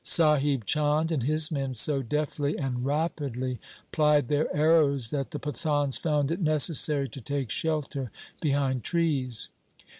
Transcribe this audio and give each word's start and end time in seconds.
Sahib 0.03 0.65
Chand 0.65 1.11
and 1.11 1.21
his 1.21 1.51
men 1.51 1.75
so 1.75 2.01
deftly 2.01 2.57
and 2.57 2.83
rapidly 2.83 3.59
plied 3.91 4.29
their 4.29 4.47
arrows 4.51 5.11
that 5.11 5.29
the 5.29 5.37
Pathans 5.37 5.99
found 5.99 6.31
it 6.31 6.41
necessary 6.41 7.07
to 7.09 7.21
take 7.21 7.51
shelter 7.51 8.09
behind 8.41 8.83
trees. 8.83 9.49